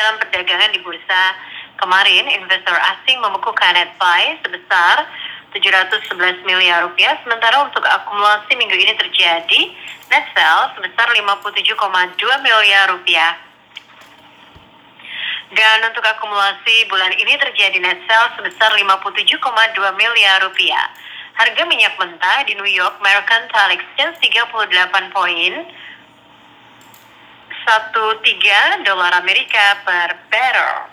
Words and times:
dalam 0.00 0.16
perdagangan 0.16 0.72
di 0.72 0.80
bursa 0.80 1.36
kemarin, 1.76 2.24
investor 2.32 2.72
asing 2.72 3.20
membekukan 3.20 3.76
net 3.76 3.92
buy 4.00 4.32
sebesar 4.40 5.04
711 5.52 6.40
miliar 6.48 6.88
rupiah, 6.88 7.20
sementara 7.20 7.60
untuk 7.60 7.84
akumulasi 7.84 8.56
minggu 8.56 8.72
ini 8.80 8.96
terjadi 8.96 9.60
net 10.08 10.24
sell 10.32 10.72
sebesar 10.72 11.12
57,2 11.12 12.16
miliar 12.40 12.88
rupiah. 12.88 13.36
Dan 15.50 15.78
untuk 15.84 16.06
akumulasi 16.06 16.86
bulan 16.88 17.12
ini 17.18 17.36
terjadi 17.36 17.76
net 17.82 18.00
sell 18.08 18.32
sebesar 18.40 18.72
57,2 18.72 19.36
miliar 20.00 20.38
rupiah. 20.46 20.86
Harga 21.36 21.62
minyak 21.66 21.98
mentah 22.00 22.46
di 22.46 22.54
New 22.56 22.70
York 22.70 22.96
Mercantile 23.04 23.76
Exchange 23.76 24.16
38 24.22 25.12
poin 25.12 25.52
13 27.70 28.82
dolar 28.82 29.14
Amerika 29.14 29.78
per 29.86 30.18
barrel. 30.26 30.90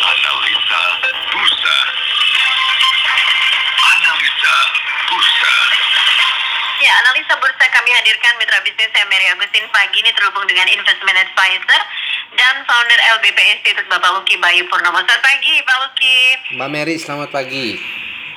Analisa 0.00 0.80
Bursa. 1.28 1.76
Analisa 3.76 4.56
Bursa. 5.12 5.54
Ya, 6.80 6.92
analisa 7.04 7.36
bursa 7.36 7.64
kami 7.68 7.92
hadirkan 7.92 8.40
mitra 8.40 8.64
bisnis 8.64 8.88
saya 8.96 9.04
Mary 9.12 9.28
Agustin 9.28 9.68
pagi 9.68 10.00
ini 10.00 10.08
terhubung 10.16 10.48
dengan 10.48 10.72
investment 10.72 11.20
advisor 11.20 11.80
dan 12.32 12.64
founder 12.64 13.00
LBP 13.20 13.60
Institute 13.60 13.88
Bapak 13.92 14.08
Luki 14.16 14.40
Bayu 14.40 14.64
Purnomo. 14.72 15.04
Selamat 15.04 15.20
pagi, 15.20 15.60
Pak 15.60 15.76
Luki. 15.84 16.16
Mbak 16.56 16.68
Mary, 16.72 16.96
selamat 16.96 17.28
pagi. 17.28 17.76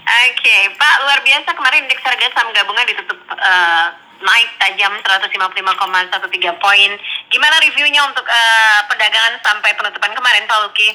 Oke, 0.04 0.58
Pak, 0.76 0.96
luar 1.08 1.20
biasa 1.24 1.56
kemarin 1.56 1.88
indeks 1.88 2.04
harga 2.04 2.28
saham 2.36 2.52
gabungan 2.52 2.88
ditutup 2.92 3.20
eh, 3.40 4.09
naik 4.22 4.50
tajam 4.60 4.94
155,13 5.02 6.60
poin. 6.60 6.92
Gimana 7.32 7.56
reviewnya 7.64 8.06
untuk 8.08 8.26
eh, 8.28 8.80
perdagangan 8.88 9.40
sampai 9.44 9.72
penutupan 9.76 10.12
kemarin, 10.16 10.46
Pak 10.48 10.60
Luki? 10.68 10.90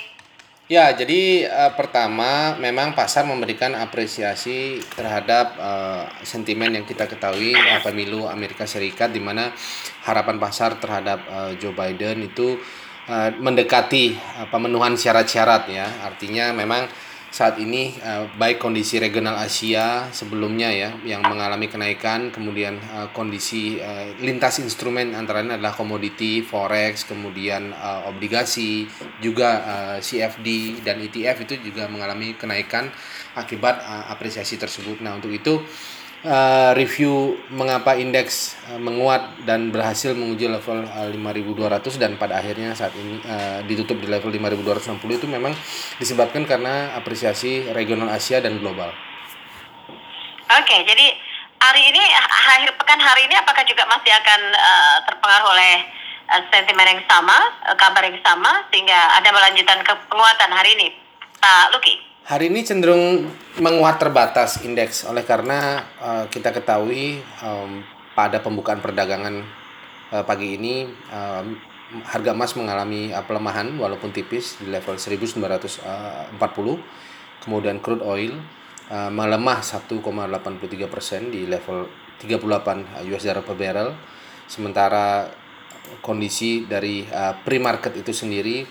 Ya, 0.64 0.89
jadi 0.97 1.45
eh, 1.45 1.72
pertama 1.77 2.56
memang 2.56 2.97
pasar 2.97 3.28
memberikan 3.28 3.77
apresiasi 3.77 4.80
terhadap 4.97 5.61
eh, 5.61 6.05
sentimen 6.25 6.72
yang 6.72 6.89
kita 6.89 7.05
ketahui 7.05 7.52
eh, 7.52 7.80
pemilu 7.84 8.25
Amerika 8.25 8.64
Serikat 8.64 9.12
di 9.12 9.20
mana 9.20 9.52
harapan 10.08 10.41
pasar 10.41 10.80
terhadap 10.80 11.20
eh, 11.28 11.52
Joe 11.61 11.77
Biden 11.77 12.33
itu 12.33 12.56
eh, 13.05 13.30
mendekati 13.36 14.17
eh, 14.17 14.47
pemenuhan 14.48 14.97
syarat-syarat 14.97 15.69
ya. 15.69 15.84
Artinya 16.00 16.56
memang 16.56 16.89
saat 17.34 17.58
ini 17.58 17.90
eh, 17.98 18.30
baik 18.38 18.62
kondisi 18.62 19.02
regional 19.02 19.34
Asia 19.34 20.06
sebelumnya 20.14 20.70
ya 20.70 20.94
yang 21.02 21.27
mengalami 21.27 21.66
kenaikan 21.66 22.30
kemudian 22.30 22.78
eh, 22.78 23.10
kondisi 23.10 23.74
eh, 23.82 24.14
lintas 24.22 24.62
instrumen 24.62 25.18
antara 25.18 25.42
lain 25.42 25.58
adalah 25.58 25.74
komoditi 25.74 26.46
forex 26.46 27.02
kemudian 27.02 27.74
eh, 27.74 28.00
obligasi 28.06 28.86
juga 29.18 29.50
eh, 29.66 29.98
CFD 29.98 30.78
dan 30.86 31.02
ETF 31.02 31.42
itu 31.42 31.58
juga 31.58 31.90
mengalami 31.90 32.38
kenaikan 32.38 32.94
akibat 33.34 33.82
eh, 33.82 34.05
apresiasi 34.14 34.55
tersebut. 34.55 35.02
Nah 35.02 35.18
untuk 35.18 35.34
itu 35.34 35.58
eh, 36.25 36.70
review 36.72 37.36
mengapa 37.53 37.94
indeks 37.94 38.56
eh, 38.72 38.80
menguat 38.80 39.44
dan 39.44 39.69
berhasil 39.69 40.17
menguji 40.17 40.48
level 40.48 40.83
eh, 40.89 41.12
5200 41.12 42.00
dan 42.00 42.17
pada 42.17 42.41
akhirnya 42.41 42.72
saat 42.72 42.97
ini 42.97 43.20
eh, 43.20 43.61
ditutup 43.69 44.00
di 44.00 44.08
level 44.08 44.33
5260 44.33 45.20
itu 45.20 45.27
memang 45.28 45.52
disebabkan 46.00 46.48
karena 46.48 46.97
apresiasi 46.97 47.69
regional 47.77 48.08
Asia 48.08 48.41
dan 48.41 48.56
global. 48.58 48.91
Oke, 50.45 50.77
jadi 50.84 51.06
hari 51.61 51.83
ini 51.92 52.02
akhir 52.28 52.72
pekan 52.77 53.00
hari 53.00 53.28
ini 53.28 53.34
apakah 53.36 53.64
juga 53.69 53.84
masih 53.84 54.12
akan 54.17 54.41
eh, 54.52 54.97
terpengaruh 55.05 55.48
oleh 55.52 55.75
eh, 56.33 56.42
sentimen 56.48 56.89
yang 56.89 57.02
sama, 57.05 57.36
kabar 57.77 58.02
yang 58.05 58.17
sama 58.25 58.64
sehingga 58.72 59.20
ada 59.20 59.28
melanjutkan 59.28 59.84
ke 59.84 59.92
penguatan 60.08 60.50
hari 60.52 60.72
ini, 60.80 60.89
Pak 61.41 61.77
Luki? 61.77 62.14
Hari 62.25 62.48
ini 62.48 62.64
cenderung 62.64 63.28
menguat 63.61 64.00
terbatas 64.00 64.64
indeks. 64.64 65.05
Oleh 65.05 65.29
karena 65.29 65.85
eh, 66.01 66.24
kita 66.33 66.57
ketahui 66.57 67.20
em, 67.20 67.85
pada 68.17 68.40
pembukaan 68.40 68.80
perdagangan 68.80 69.45
eh, 70.08 70.24
pagi 70.24 70.57
ini 70.57 70.89
em, 70.89 71.46
harga 72.08 72.33
emas 72.33 72.57
mengalami 72.57 73.12
eh, 73.12 73.24
pelemahan 73.29 73.77
walaupun 73.77 74.08
tipis 74.08 74.57
di 74.57 74.73
level 74.73 74.96
1940 74.96 76.33
kemudian 77.45 77.77
crude 77.85 78.01
oil 78.01 78.41
eh, 78.89 79.11
melemah 79.12 79.61
1,83 79.61 79.92
persen 80.89 81.29
di 81.29 81.45
level 81.45 81.92
38 82.24 83.05
US 83.05 83.20
dollar 83.20 83.45
per 83.45 83.52
barrel. 83.52 83.92
Sementara 84.48 85.29
kondisi 86.01 86.64
dari 86.64 87.05
eh, 87.05 87.35
pre-market 87.45 88.01
itu 88.01 88.17
sendiri 88.17 88.64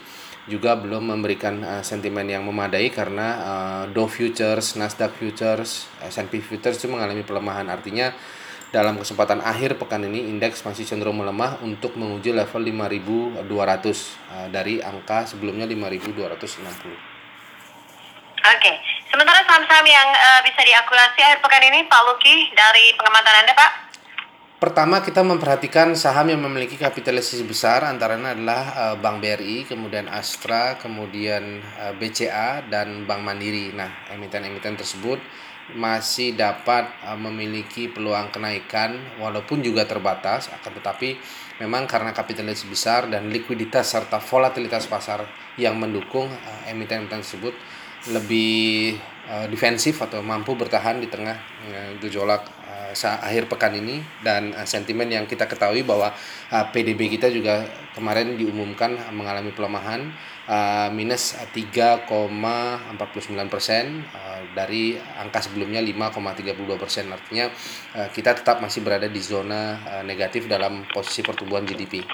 juga 0.47 0.75
belum 0.75 1.15
memberikan 1.15 1.63
uh, 1.63 1.83
sentimen 1.83 2.27
yang 2.27 2.43
memadai 2.43 2.91
karena 2.91 3.27
uh, 3.39 3.83
Dow 3.91 4.11
Futures, 4.11 4.75
Nasdaq 4.75 5.15
Futures, 5.15 5.87
S&P 6.03 6.43
Futures 6.43 6.75
itu 6.75 6.91
mengalami 6.91 7.23
pelemahan. 7.23 7.71
Artinya 7.71 8.11
dalam 8.73 8.97
kesempatan 8.97 9.39
akhir 9.39 9.77
pekan 9.77 10.03
ini 10.03 10.27
indeks 10.33 10.65
masih 10.65 10.83
cenderung 10.83 11.21
melemah 11.21 11.61
untuk 11.61 11.93
menguji 11.95 12.33
level 12.33 12.59
5200 12.59 13.45
uh, 13.45 14.47
dari 14.51 14.83
angka 14.83 15.29
sebelumnya 15.29 15.63
5260. 15.69 17.13
Oke, 18.43 18.71
sementara 19.07 19.39
saham-saham 19.47 19.87
yang 19.87 20.09
eh, 20.11 20.41
bisa 20.43 20.59
diakumulasi 20.67 21.15
akhir 21.23 21.39
pekan 21.39 21.63
ini, 21.63 21.87
Pak 21.87 22.01
Luki 22.03 22.51
dari 22.51 22.91
pengamatan 22.99 23.39
Anda, 23.39 23.55
Pak? 23.55 23.82
Pertama 24.63 25.03
kita 25.03 25.27
memperhatikan 25.27 25.91
saham 25.91 26.31
yang 26.31 26.39
memiliki 26.39 26.79
kapitalisasi 26.79 27.43
besar 27.43 27.83
antara 27.83 28.15
lain 28.15 28.31
adalah 28.39 28.63
eh, 28.71 28.95
Bank 28.95 29.19
BRI, 29.19 29.67
kemudian 29.67 30.07
Astra, 30.07 30.79
kemudian 30.79 31.59
eh, 31.59 31.91
BCA 31.99 32.71
dan 32.71 33.03
Bank 33.03 33.27
Mandiri. 33.27 33.75
Nah, 33.75 34.07
emiten-emiten 34.15 34.79
tersebut 34.79 35.19
masih 35.75 36.39
dapat 36.39 36.87
eh, 37.03 37.19
memiliki 37.19 37.91
peluang 37.91 38.31
kenaikan 38.31 39.19
walaupun 39.19 39.59
juga 39.59 39.83
terbatas 39.83 40.47
akan 40.47 40.79
tetapi 40.79 41.19
memang 41.59 41.83
karena 41.83 42.15
kapitalisasi 42.15 42.71
besar 42.71 43.11
dan 43.11 43.35
likuiditas 43.35 43.91
serta 43.91 44.23
volatilitas 44.23 44.87
pasar 44.87 45.27
yang 45.59 45.75
mendukung 45.75 46.31
emiten-emiten 46.71 47.19
tersebut 47.19 47.51
lebih 48.11 48.97
eh, 49.29 49.47
defensif 49.47 50.01
atau 50.03 50.19
mampu 50.19 50.57
bertahan 50.57 50.99
di 50.99 51.07
tengah 51.07 51.37
eh, 51.69 51.91
gejolak 52.03 52.63
sa- 52.93 53.19
akhir 53.19 53.49
pekan 53.49 53.73
ini 53.73 53.99
dan 54.21 54.53
eh, 54.53 54.67
sentimen 54.69 55.09
yang 55.09 55.25
kita 55.25 55.49
ketahui 55.49 55.83
bahwa 55.83 56.13
eh, 56.53 56.65
PDB 56.71 57.09
kita 57.19 57.27
juga 57.33 57.65
kemarin 57.97 58.37
diumumkan 58.37 58.95
mengalami 59.11 59.51
pelemahan 59.51 60.07
eh, 60.47 60.89
minus 60.93 61.35
3,49 61.51 62.13
persen 63.51 64.05
eh, 64.05 64.41
dari 64.53 64.95
angka 64.97 65.41
sebelumnya 65.43 65.81
5,32 65.81 66.81
persen 66.81 67.09
artinya 67.11 67.49
eh, 67.97 68.07
kita 68.13 68.37
tetap 68.37 68.61
masih 68.61 68.85
berada 68.85 69.09
di 69.09 69.21
zona 69.21 69.81
eh, 69.99 70.03
negatif 70.05 70.45
dalam 70.45 70.85
posisi 70.93 71.25
pertumbuhan 71.25 71.65
GDP. 71.65 72.05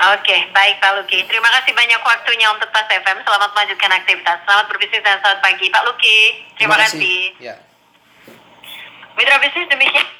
Oke, 0.00 0.36
baik 0.56 0.80
Pak 0.80 0.96
Luki. 0.96 1.20
Terima 1.28 1.52
kasih 1.60 1.76
banyak 1.76 2.00
waktunya 2.00 2.48
untuk 2.48 2.72
Pas 2.72 2.88
FM. 2.88 3.20
Selamat 3.20 3.52
melanjutkan 3.52 3.92
aktivitas. 3.92 4.40
Selamat 4.48 4.66
berbisnis 4.72 5.04
dan 5.04 5.20
selamat 5.20 5.40
pagi, 5.44 5.68
Pak 5.68 5.84
Luki. 5.84 6.20
Terima, 6.56 6.80
kasih. 6.80 7.36
Ya. 7.36 7.60
Mitra 9.12 9.36
bisnis 9.44 9.68
demikian. 9.68 10.19